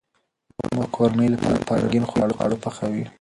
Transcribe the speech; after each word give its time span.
مور 0.73 0.87
د 0.91 0.93
کورنۍ 0.95 1.27
لپاره 1.33 1.59
رنګین 1.81 2.03
خواړه 2.37 2.57
پخوي. 2.63 3.03